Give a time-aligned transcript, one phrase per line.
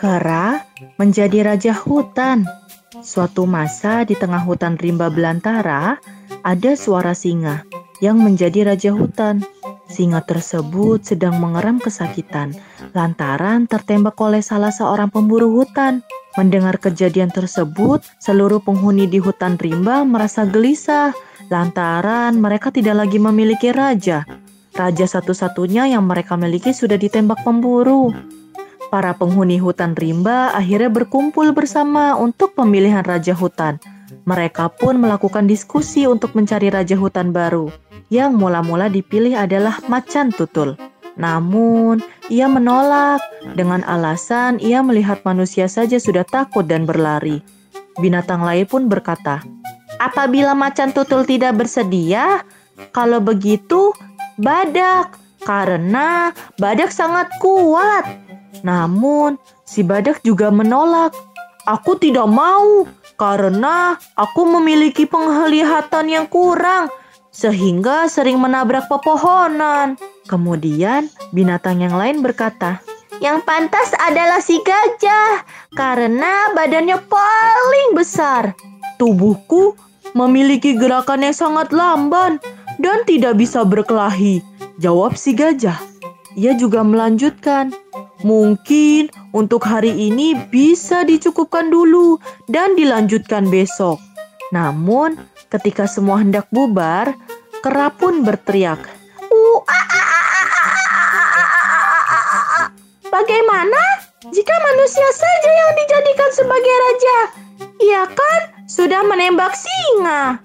[0.00, 0.64] Kera
[0.96, 2.48] menjadi raja hutan.
[3.04, 6.00] Suatu masa di tengah hutan rimba belantara,
[6.40, 7.68] ada suara singa
[8.00, 9.44] yang menjadi raja hutan.
[9.92, 12.56] Singa tersebut sedang mengeram kesakitan
[12.96, 16.00] lantaran tertembak oleh salah seorang pemburu hutan.
[16.40, 21.12] Mendengar kejadian tersebut, seluruh penghuni di hutan rimba merasa gelisah
[21.52, 24.24] lantaran mereka tidak lagi memiliki raja.
[24.72, 28.16] Raja satu-satunya yang mereka miliki sudah ditembak pemburu.
[28.90, 33.78] Para penghuni hutan rimba akhirnya berkumpul bersama untuk pemilihan raja hutan.
[34.26, 37.70] Mereka pun melakukan diskusi untuk mencari raja hutan baru.
[38.10, 40.74] Yang mula-mula dipilih adalah Macan Tutul.
[41.14, 43.22] Namun, ia menolak
[43.54, 47.38] dengan alasan ia melihat manusia saja sudah takut dan berlari.
[48.02, 49.38] Binatang lain pun berkata,
[50.02, 52.42] "Apabila Macan Tutul tidak bersedia,
[52.90, 53.94] kalau begitu
[54.34, 55.14] badak,
[55.46, 58.29] karena badak sangat kuat."
[58.60, 61.14] Namun, si badak juga menolak.
[61.68, 62.88] Aku tidak mau
[63.20, 66.88] karena aku memiliki penglihatan yang kurang
[67.30, 69.94] sehingga sering menabrak pepohonan.
[70.26, 72.82] Kemudian binatang yang lain berkata,
[73.22, 78.56] "Yang pantas adalah si gajah karena badannya paling besar.
[78.98, 79.78] Tubuhku
[80.16, 82.42] memiliki gerakan yang sangat lamban
[82.82, 84.42] dan tidak bisa berkelahi."
[84.80, 85.76] Jawab si gajah.
[86.40, 87.74] Ia juga melanjutkan,
[88.20, 92.20] Mungkin untuk hari ini bisa dicukupkan dulu
[92.52, 93.96] dan dilanjutkan besok.
[94.52, 95.16] Namun,
[95.48, 97.16] ketika semua hendak bubar,
[97.64, 98.82] kera pun berteriak.
[103.10, 103.80] Bagaimana
[104.28, 107.18] jika manusia saja yang dijadikan sebagai raja?
[107.80, 110.44] Ia kan sudah menembak singa.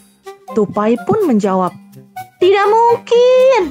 [0.56, 1.75] Tupai pun menjawab,
[2.40, 3.62] Tidak mungkin.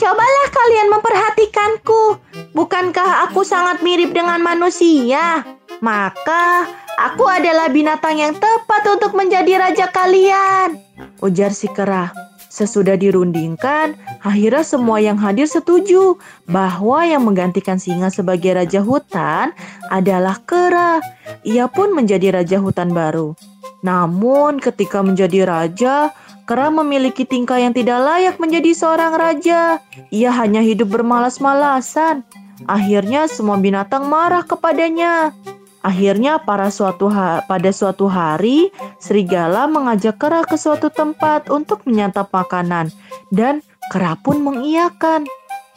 [0.00, 2.29] Cobalah kalian memperhatikanku.
[2.50, 5.46] Bukankah aku sangat mirip dengan manusia?
[5.78, 6.66] Maka
[6.98, 10.74] aku adalah binatang yang tepat untuk menjadi raja kalian.
[11.22, 12.10] Ujar si kera.
[12.50, 13.94] Sesudah dirundingkan,
[14.26, 16.18] akhirnya semua yang hadir setuju
[16.50, 19.54] bahwa yang menggantikan singa sebagai raja hutan
[19.86, 20.98] adalah kera.
[21.46, 23.38] Ia pun menjadi raja hutan baru.
[23.86, 26.10] Namun ketika menjadi raja,
[26.48, 29.78] Kera memiliki tingkah yang tidak layak menjadi seorang raja.
[30.10, 32.26] Ia hanya hidup bermalas-malasan.
[32.68, 35.32] Akhirnya semua binatang marah kepadanya.
[35.80, 37.08] Akhirnya para suatu
[37.48, 38.68] pada suatu hari,
[39.00, 42.92] serigala mengajak kera ke suatu tempat untuk menyantap makanan
[43.32, 45.24] dan kera pun mengiyakan.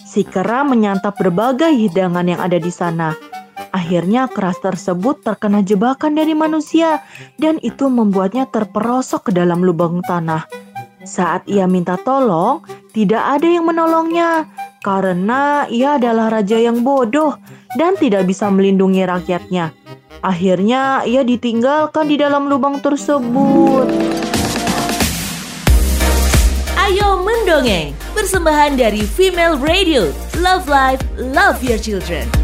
[0.04, 3.16] Si kera menyantap berbagai hidangan yang ada di sana.
[3.74, 7.02] Akhirnya keras tersebut terkena jebakan dari manusia
[7.42, 10.46] dan itu membuatnya terperosok ke dalam lubang tanah.
[11.02, 12.62] Saat ia minta tolong,
[12.94, 14.46] tidak ada yang menolongnya
[14.86, 17.34] karena ia adalah raja yang bodoh
[17.74, 19.74] dan tidak bisa melindungi rakyatnya.
[20.22, 23.90] Akhirnya ia ditinggalkan di dalam lubang tersebut.
[26.78, 30.14] Ayo mendongeng, persembahan dari Female Radio.
[30.40, 32.43] Love Life, Love Your Children.